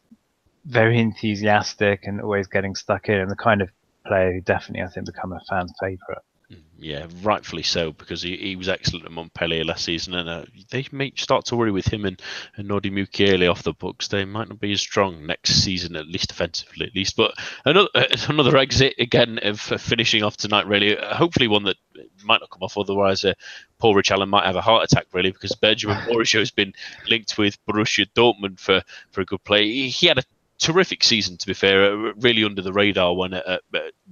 [0.67, 3.71] very enthusiastic and always getting stuck in, and the kind of
[4.11, 6.23] player who definitely I think become a fan favourite.
[6.51, 10.45] Mm, yeah, rightfully so because he, he was excellent at Montpellier last season, and uh,
[10.71, 12.21] they may start to worry with him and,
[12.57, 14.09] and Nordi Mukiele off the books.
[14.09, 17.17] They might not be as strong next season, at least offensively, at least.
[17.17, 17.89] But another
[18.29, 20.67] another exit again of finishing off tonight.
[20.67, 21.77] Really, hopefully one that
[22.25, 22.77] might not come off.
[22.77, 23.35] Otherwise, uh,
[23.79, 26.73] Paul Rich Allen might have a heart attack, really, because Benjamin Bourigeaud has been
[27.09, 29.67] linked with Borussia Dortmund for for a good play.
[29.67, 30.25] He, he had a
[30.61, 33.63] terrific season, to be fair, uh, really under the radar one at, at,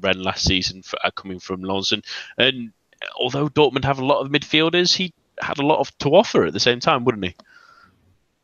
[0.01, 1.93] Rennes last season, for, uh, coming from Lens.
[1.93, 2.05] And,
[2.37, 2.73] and
[3.19, 6.53] although Dortmund have a lot of midfielders, he had a lot of to offer at
[6.53, 7.37] the same time, wouldn't he?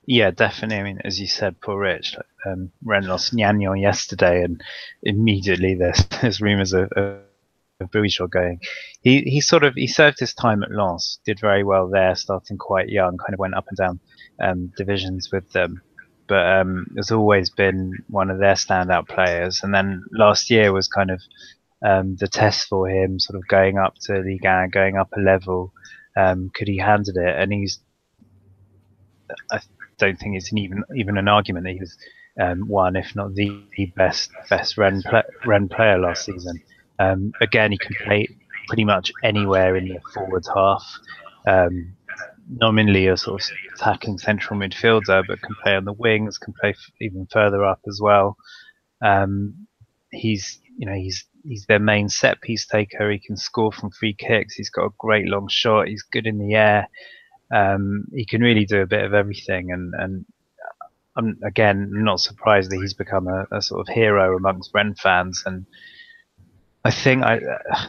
[0.07, 0.77] Yeah, definitely.
[0.77, 4.63] I mean, as you said, poor Rich, um, Rennes lost Gnagnon yesterday, and
[5.03, 7.21] immediately there's, there's rumours of, of
[7.81, 8.61] of going.
[9.03, 12.57] He he sort of he served his time at Lens, did very well there, starting
[12.57, 14.01] quite young, kind of went up and down
[14.41, 15.83] um, divisions with them
[16.27, 19.63] but um, has always been one of their standout players.
[19.63, 21.21] And then last year was kind of
[21.85, 25.73] um, the test for him, sort of going up to Liga, going up a level.
[26.17, 27.35] Um, could he handle it?
[27.39, 27.81] And he's,
[29.51, 29.61] I
[29.99, 31.97] don't think it's an even even an argument that he was
[32.41, 36.63] um, one, if not the, the best best play, Rennes player last season.
[36.99, 38.29] Um, again, he can play
[38.69, 40.85] pretty much anywhere in the forward half.
[41.47, 41.97] Um,
[42.49, 46.75] nominally a sort of attacking central midfielder, but can play on the wings, can play
[47.01, 48.37] even further up as well.
[49.03, 49.67] Um,
[50.11, 53.11] he's you know, he's he's their main set piece taker.
[53.11, 54.55] He can score from free kicks.
[54.55, 55.89] He's got a great long shot.
[55.89, 56.89] He's good in the air.
[57.55, 60.27] Um, he can really do a bit of everything, and and
[61.17, 65.43] I'm again not surprised that he's become a, a sort of hero amongst Rennes fans.
[65.47, 65.67] And
[66.85, 67.87] I think I, uh,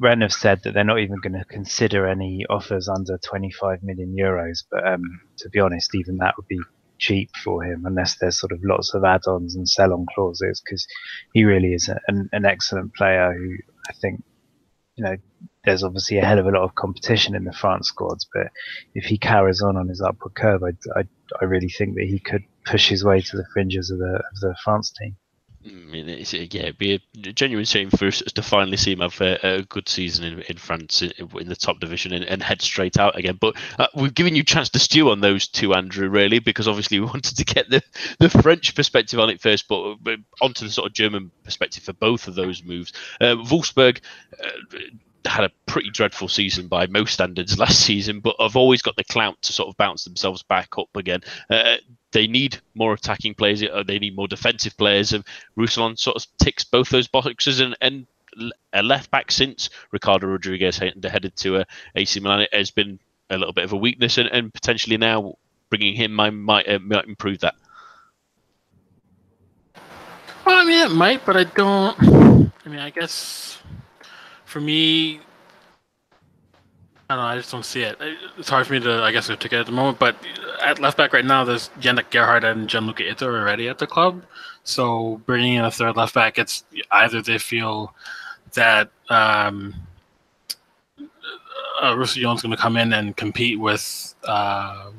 [0.00, 4.16] Rennes have said that they're not even going to consider any offers under 25 million
[4.18, 4.64] euros.
[4.70, 5.02] But um,
[5.38, 6.58] to be honest, even that would be
[6.98, 10.86] cheap for him unless there's sort of lots of add-ons and sell-on clauses because
[11.32, 13.56] he really is an, an excellent player who
[13.88, 14.22] I think
[14.96, 15.16] you know
[15.64, 18.48] there's obviously a hell of a lot of competition in the France squads, but
[18.94, 21.04] if he carries on on his upward curve, I, I,
[21.40, 24.40] I really think that he could push his way to the fringes of the of
[24.40, 25.16] the France team.
[25.62, 29.00] I mean, it's, yeah, it'd be a genuine shame for us to finally see him
[29.00, 32.42] have a, a good season in, in France in, in, the top division and, and,
[32.42, 33.36] head straight out again.
[33.38, 36.66] But uh, we've given you a chance to stew on those two, Andrew, really, because
[36.66, 37.82] obviously we wanted to get the,
[38.18, 41.92] the French perspective on it first, but, but onto the sort of German perspective for
[41.92, 42.94] both of those moves.
[43.20, 44.00] Uh, Wolfsburg.
[44.42, 44.78] Uh,
[45.26, 49.04] had a pretty dreadful season by most standards last season, but have always got the
[49.04, 51.20] clout to sort of bounce themselves back up again.
[51.48, 51.76] Uh,
[52.12, 53.62] they need more attacking players.
[53.62, 55.12] Uh, they need more defensive players.
[55.12, 55.24] And
[55.56, 57.60] Roussillon sort of ticks both those boxes.
[57.60, 58.06] And, and
[58.72, 63.38] a left back since Ricardo Rodriguez headed to uh, AC Milan it has been a
[63.38, 65.36] little bit of a weakness, and, and potentially now
[65.68, 67.54] bringing him might might, uh, might improve that.
[70.44, 72.50] Well, I mean, it might, but I don't.
[72.64, 73.58] I mean, I guess
[74.50, 75.20] for me,
[77.08, 77.28] I don't know.
[77.28, 77.96] I just don't see it.
[78.36, 79.98] It's hard for me to, I guess, to get at the moment.
[79.98, 80.16] But
[80.62, 84.22] at left back right now, there's Yannick Gerhardt and Gian-Luca Itter already at the club.
[84.64, 87.94] So bringing in a third left back, it's either they feel
[88.54, 89.74] that um,
[91.80, 94.90] uh, Roussillon's going to come in and compete with uh,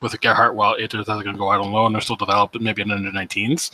[0.00, 1.92] with Gerhardt while Ito is going to go out on loan.
[1.92, 3.70] They're still developing, maybe in under 19s,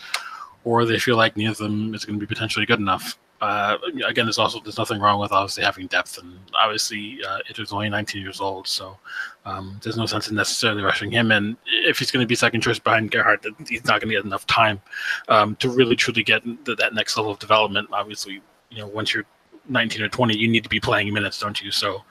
[0.65, 3.17] or they feel like neither of them is going to be potentially good enough.
[3.41, 7.73] Uh, again, there's also there's nothing wrong with obviously having depth, and obviously uh, is
[7.73, 8.97] only 19 years old, so
[9.45, 11.31] um, there's no sense in necessarily rushing him.
[11.31, 14.25] And if he's going to be second choice behind Gerhardt, he's not going to get
[14.25, 14.81] enough time
[15.29, 17.89] um, to really truly get that next level of development.
[17.93, 19.27] Obviously, you know, once you're
[19.69, 21.71] 19 or 20, you need to be playing minutes, don't you?
[21.71, 22.03] So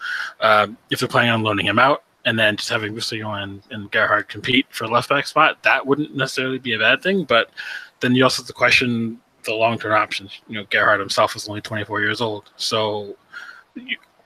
[0.42, 3.92] um, if they're planning on loaning him out and then just having Roussillon and, and
[3.92, 7.26] Gerhardt compete for left back spot, that wouldn't necessarily be a bad thing.
[7.26, 7.50] But
[8.00, 10.42] then you also have to question the long term options.
[10.48, 13.16] You know, Gerhardt himself is only 24 years old, so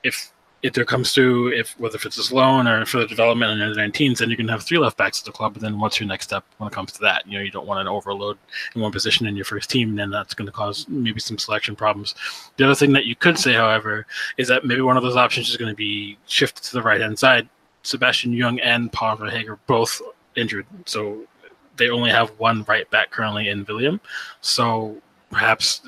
[0.02, 3.60] if if there comes through, if whether if it's his loan or for the development
[3.60, 5.52] in the 19s, then you can have three left backs at the club.
[5.52, 7.26] But then what's your next step when it comes to that?
[7.26, 8.38] You know, you don't want an overload
[8.74, 11.76] in one position in your first team, then that's going to cause maybe some selection
[11.76, 12.16] problems.
[12.56, 15.48] The other thing that you could say, however, is that maybe one of those options
[15.48, 17.48] is going to be shifted to the right hand side.
[17.84, 20.02] Sebastian Jung and Paul Verhaegh both
[20.34, 21.22] injured, so
[21.76, 24.00] they only have one right back currently in William.
[24.40, 25.82] So perhaps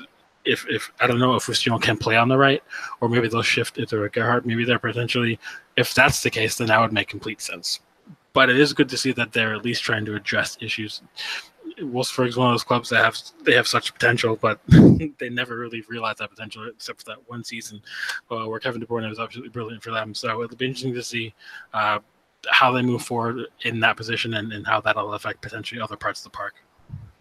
[0.45, 2.63] if if I don't know if Roussillon can play on the right,
[2.99, 4.45] or maybe they'll shift it to Gerhardt.
[4.45, 5.39] Maybe they're potentially,
[5.77, 7.79] if that's the case, then that would make complete sense.
[8.33, 11.01] But it is good to see that they're at least trying to address issues.
[11.79, 15.57] Wolfsburg is one of those clubs that have they have such potential, but they never
[15.57, 17.81] really realized that potential except for that one season
[18.29, 20.13] uh, where Kevin De Bruyne was absolutely brilliant for them.
[20.13, 21.33] So it'll be interesting to see
[21.73, 21.99] uh,
[22.49, 26.21] how they move forward in that position and, and how that'll affect potentially other parts
[26.21, 26.55] of the park.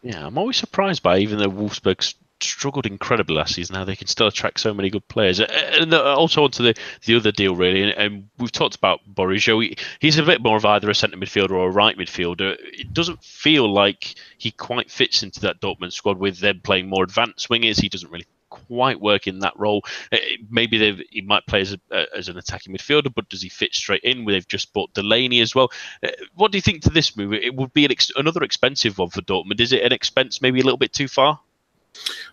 [0.03, 4.07] Yeah, I'm always surprised by even though Wolfsburg struggled incredibly last season, how they can
[4.07, 5.41] still attract so many good players.
[5.41, 9.63] And also onto the, the other deal, really, and, and we've talked about Bourigeaud.
[9.63, 12.57] He, he's a bit more of either a centre midfielder or a right midfielder.
[12.59, 17.05] It doesn't feel like he quite fits into that Dortmund squad with them playing more
[17.05, 17.81] advanced wingers.
[17.81, 19.83] He doesn't really quite work in that role.
[20.13, 20.19] Uh,
[20.51, 24.03] maybe he might play as, a, as an attacking midfielder, but does he fit straight
[24.03, 24.25] in?
[24.25, 25.71] They've just bought Delaney as well.
[26.03, 27.33] Uh, what do you think to this move?
[27.33, 29.61] It would be an ex- another expensive one for Dortmund.
[29.61, 31.41] Is it an expense maybe a little bit too far?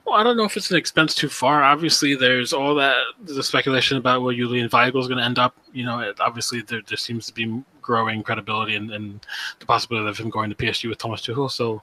[0.05, 1.63] Well, I don't know if it's an expense too far.
[1.63, 5.57] Obviously, there's all that the speculation about where Julian Weigl is going to end up.
[5.73, 9.25] You know, it, obviously there, there seems to be growing credibility and, and,
[9.59, 11.49] the possibility of him going to PSG with Thomas Tuchel.
[11.49, 11.81] So,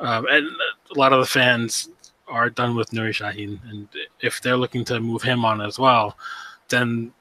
[0.00, 1.90] um, and a lot of the fans
[2.32, 3.88] are done with Nuri Sahin, and
[4.20, 6.16] if they're looking to move him on as well,
[6.68, 7.12] then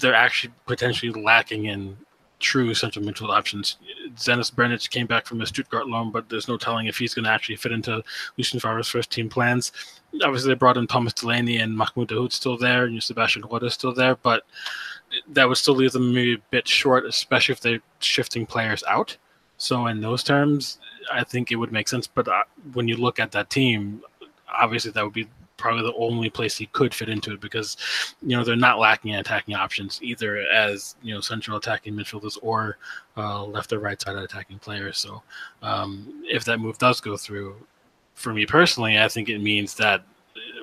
[0.00, 1.96] they're actually potentially lacking in
[2.40, 3.78] true central midfield options.
[4.16, 7.24] Dženis Burnić came back from a Stuttgart loan, but there's no telling if he's going
[7.24, 8.02] to actually fit into
[8.36, 9.72] Lucien Favre's first team plans.
[10.22, 13.74] Obviously, they brought in Thomas Delaney and Mahmoud Dahoud still there, and Sebastian Rode is
[13.74, 14.44] still there, but
[15.28, 19.16] that would still leave them maybe a bit short, especially if they're shifting players out.
[19.56, 20.78] So, in those terms,
[21.10, 22.06] I think it would make sense.
[22.06, 24.02] But uh, when you look at that team,
[24.60, 27.76] obviously that would be probably the only place he could fit into it because
[28.22, 32.38] you know they're not lacking in attacking options either as you know central attacking midfielders
[32.42, 32.76] or
[33.16, 34.98] uh, left or right side attacking players.
[34.98, 35.22] So
[35.62, 37.56] um, if that move does go through,
[38.14, 40.04] for me personally, I think it means that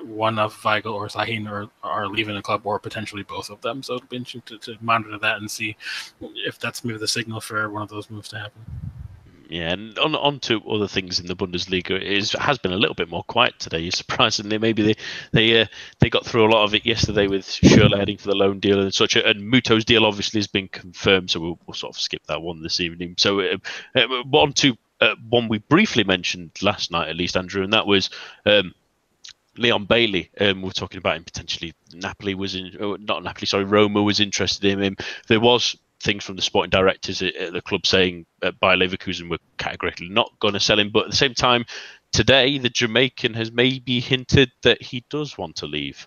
[0.04, 3.82] one of Weigl or Sahin are, are leaving the club, or potentially both of them.
[3.82, 5.76] So it'll be interesting to, to monitor that and see
[6.20, 8.64] if that's maybe the signal for one of those moves to happen.
[9.52, 12.78] Yeah, and on, on to other things in the Bundesliga, it is, has been a
[12.78, 13.90] little bit more quiet today.
[13.90, 14.94] Surprisingly, maybe they
[15.32, 15.66] they uh,
[15.98, 18.80] they got through a lot of it yesterday with Schürrle heading for the loan deal
[18.80, 19.14] and such.
[19.14, 22.62] And Muto's deal obviously has been confirmed, so we'll, we'll sort of skip that one
[22.62, 23.16] this evening.
[23.18, 23.58] So uh,
[23.94, 27.86] uh, on to uh, one we briefly mentioned last night, at least Andrew, and that
[27.86, 28.08] was
[28.46, 28.72] um,
[29.58, 30.30] Leon Bailey.
[30.40, 31.74] Um, we are talking about him potentially.
[31.92, 34.96] Napoli was in, oh, not Napoli, sorry, Roma was interested in him.
[35.28, 39.30] There was things from the sporting directors at, at the club saying uh, Bayer Leverkusen
[39.30, 40.90] were categorically not going to sell him.
[40.90, 41.64] But at the same time,
[42.12, 46.06] today the Jamaican has maybe hinted that he does want to leave.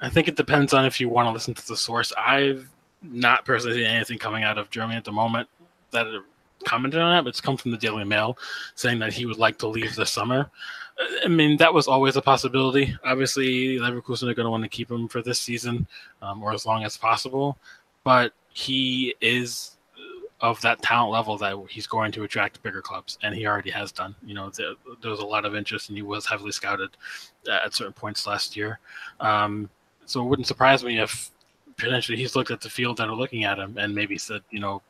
[0.00, 2.12] I think it depends on if you want to listen to the source.
[2.16, 2.68] I've
[3.02, 5.48] not personally seen anything coming out of Germany at the moment
[5.90, 6.06] that
[6.64, 8.38] commented on that, but it's come from the Daily Mail
[8.74, 10.50] saying that he would like to leave this summer.
[11.24, 12.96] I mean, that was always a possibility.
[13.04, 15.86] Obviously, Leverkusen are going to want to keep him for this season
[16.20, 17.58] um, or as long as possible
[18.04, 19.76] but he is
[20.40, 23.92] of that talent level that he's going to attract bigger clubs, and he already has
[23.92, 24.14] done.
[24.24, 26.90] You know, there, there was a lot of interest, and he was heavily scouted
[27.50, 28.80] at certain points last year.
[29.20, 29.70] Um,
[30.04, 31.30] so it wouldn't surprise me if
[31.76, 34.60] potentially he's looked at the field that are looking at him and maybe said, you
[34.60, 34.82] know,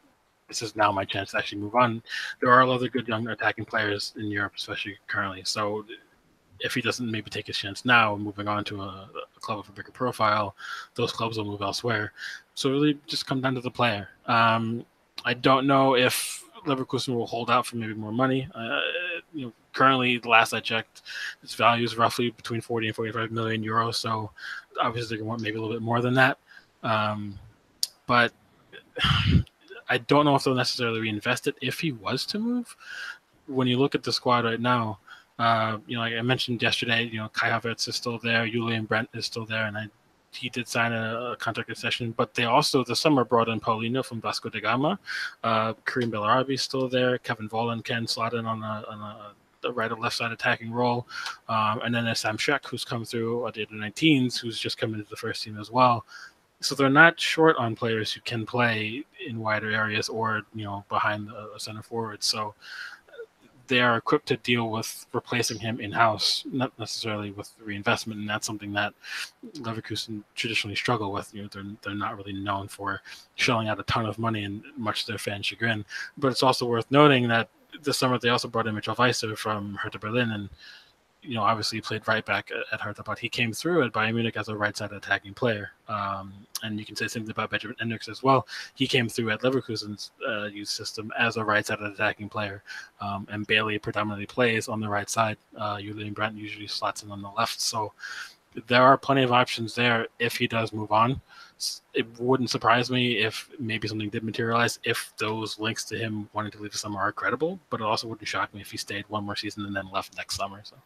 [0.48, 2.02] this is now my chance to actually move on.
[2.40, 5.42] There are other good young attacking players in Europe, especially currently.
[5.44, 5.84] So
[6.60, 9.68] if he doesn't maybe take his chance now, moving on to a, a club with
[9.68, 10.54] a bigger profile,
[10.94, 12.12] those clubs will move elsewhere.
[12.54, 14.08] So really, just come down to the player.
[14.26, 14.84] Um,
[15.24, 18.48] I don't know if Leverkusen will hold out for maybe more money.
[18.54, 18.80] Uh,
[19.32, 21.02] you know, currently, the last I checked,
[21.42, 23.96] its value is roughly between 40 and 45 million euros.
[23.96, 24.30] So
[24.80, 26.38] obviously, they want maybe a little bit more than that.
[26.82, 27.38] Um,
[28.06, 28.32] but
[29.88, 32.76] I don't know if they'll necessarily reinvest it if he was to move.
[33.46, 34.98] When you look at the squad right now,
[35.38, 38.84] uh, you know, like I mentioned yesterday, you know, Kai Havertz is still there, Julian
[38.84, 39.86] Brandt is still there, and I,
[40.32, 42.12] he did sign a, a contract extension.
[42.12, 44.98] But they also this summer brought in Paulinho from Vasco da Gama,
[45.44, 49.32] uh, Karim Bellarabi is still there, Kevin Volland can slot in on a, on a
[49.62, 51.06] the right or left side attacking role.
[51.48, 54.92] Um, and then there's Sam Schreck, who's come through at the 19s, who's just come
[54.92, 56.04] into the first team as well.
[56.60, 60.84] So they're not short on players who can play in wider areas or, you know,
[60.88, 62.22] behind a center forward.
[62.22, 62.54] So
[63.66, 68.28] they are equipped to deal with replacing him in house, not necessarily with reinvestment, and
[68.28, 68.94] that's something that
[69.58, 71.32] Leverkusen traditionally struggle with.
[71.34, 73.00] You know, they're they're not really known for
[73.34, 75.84] shelling out a ton of money, and much to their fan chagrin.
[76.18, 77.48] But it's also worth noting that
[77.82, 80.48] this summer they also brought in Mitchell Weiser from Hertha Berlin, and
[81.22, 84.14] you know, obviously he played right back at, Hertha, but he came through at Bayern
[84.14, 85.70] Munich as a right side attacking player.
[85.88, 86.32] Um,
[86.64, 88.46] and you can say something about Benjamin Henrichs as well.
[88.74, 92.62] He came through at Leverkusen's uh, youth system as a right side attacking player.
[93.00, 95.36] Um, and Bailey predominantly plays on the right side.
[95.56, 97.60] Uh, Julian Brandt usually slots in on the left.
[97.60, 97.92] So
[98.66, 101.20] there are plenty of options there if he does move on.
[101.94, 106.50] It wouldn't surprise me if maybe something did materialize if those links to him wanting
[106.52, 109.04] to leave the summer are credible, but it also wouldn't shock me if he stayed
[109.08, 110.60] one more season and then left next summer.
[110.64, 110.76] So.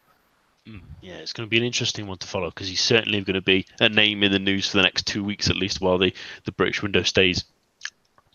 [0.67, 0.81] Mm.
[1.01, 3.41] Yeah, it's going to be an interesting one to follow because he's certainly going to
[3.41, 6.13] be a name in the news for the next two weeks at least while the,
[6.45, 7.45] the British window stays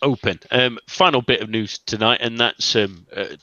[0.01, 0.41] open.
[0.51, 3.39] Um, final bit of news tonight, and that's um, a,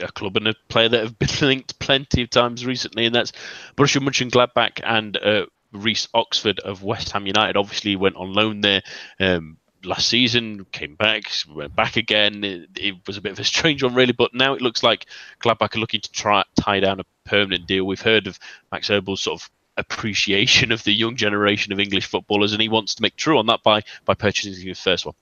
[0.00, 3.32] a, club and a player that have been linked plenty of times recently, and that's
[3.76, 7.56] Borussia Mönchengladbach and uh, Reece Oxford of West Ham United.
[7.56, 8.82] Obviously, went on loan there.
[9.20, 12.44] Um, last season, came back, went back again.
[12.44, 15.06] It, it, was a bit of a strange one, really, but now it looks like
[15.40, 17.84] Gladbach are looking to try tie down a permanent deal.
[17.84, 18.38] We've heard of
[18.70, 22.94] Max Eberl's sort of appreciation of the young generation of English footballers, and he wants
[22.94, 25.14] to make true on that by by purchasing his first one.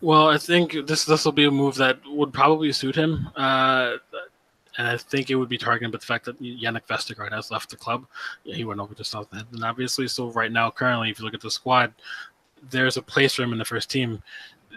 [0.00, 3.28] Well, I think this this will be a move that would probably suit him.
[3.36, 3.96] Uh,
[4.78, 7.68] and I think it would be targeted by the fact that Jannik Vestergaard has left
[7.68, 8.06] the club.
[8.44, 10.06] He went over to Southampton, obviously.
[10.06, 11.92] So right now, currently, if you look at the squad,
[12.70, 14.22] there's a place for him in the first team.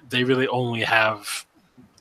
[0.10, 1.46] They really only have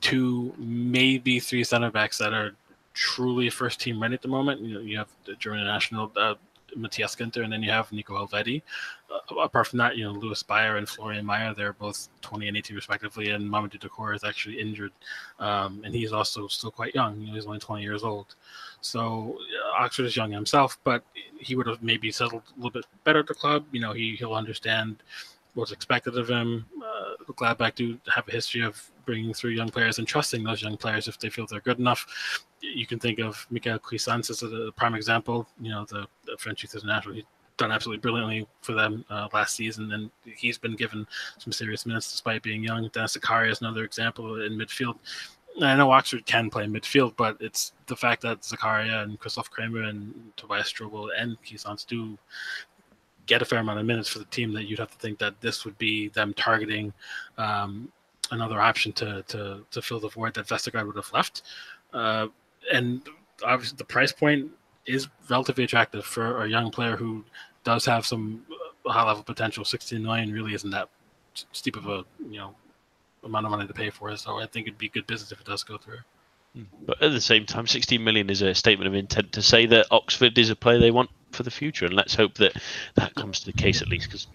[0.01, 2.53] two, maybe three center backs that are
[2.95, 4.61] truly first team ready at the moment.
[4.61, 6.35] You know, you have the German national uh,
[6.77, 8.63] Matthias Ginter, and then you have Nico Elvedi.
[9.11, 12.57] Uh, apart from that, you know, Louis Beyer and Florian Meyer, they're both 20 and
[12.57, 14.93] 18 respectively, and Mamadou Doucouré is actually injured,
[15.39, 17.21] um, and he's also still quite young.
[17.21, 18.35] You know, he's only 20 years old.
[18.81, 19.39] So
[19.79, 21.03] uh, Oxford is young himself, but
[21.39, 23.65] he would have maybe settled a little bit better at the club.
[23.73, 25.03] You know, he he'll understand
[25.55, 26.67] what's expected of him.
[26.83, 30.77] Uh, Gladbach do have a history of bringing through young players and trusting those young
[30.77, 32.07] players if they feel they're good enough.
[32.61, 35.49] You can think of Michael Cuisance as a prime example.
[35.61, 37.15] You know, the, the French youth international.
[37.15, 37.25] He's
[37.57, 41.07] done absolutely brilliantly for them uh, last season, and he's been given
[41.39, 42.89] some serious minutes despite being young.
[42.93, 44.97] Denis Zakaria is another example in midfield.
[45.61, 49.83] I know Oxford can play midfield, but it's the fact that Zakaria and Christoph Kramer
[49.83, 52.17] and Tobias Strobl and Cuisance do
[53.31, 55.41] get a fair amount of minutes for the team that you'd have to think that
[55.41, 56.93] this would be them targeting
[57.39, 57.91] um,
[58.33, 61.43] another option to, to to fill the void that Vestergaard would have left.
[61.93, 62.27] Uh,
[62.73, 63.03] and
[63.45, 64.51] obviously, the price point
[64.85, 67.25] is relatively attractive for a young player who
[67.63, 68.43] does have some
[68.85, 69.65] high level potential.
[69.65, 70.89] 16 million really isn't that
[71.53, 72.53] steep of a you know
[73.23, 74.19] amount of money to pay for it.
[74.19, 76.01] So I think it'd be good business if it does go through.
[76.85, 79.87] But at the same time, 16 million is a statement of intent to say that
[79.93, 82.57] Oxford is a player they want for the future, and let's hope that
[82.95, 84.27] that comes to the case at least because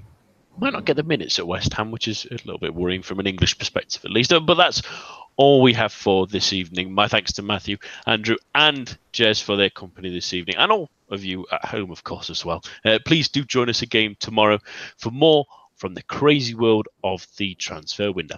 [0.58, 3.20] might not get the minutes at West Ham, which is a little bit worrying from
[3.20, 4.32] an English perspective at least.
[4.46, 4.82] But that's
[5.38, 6.93] all we have for this evening.
[6.93, 11.24] My thanks to Matthew, Andrew, and Jez for their company this evening, and all of
[11.24, 12.64] you at home, of course, as well.
[12.84, 14.60] Uh, please do join us again tomorrow
[14.98, 18.38] for more from the crazy world of the transfer window.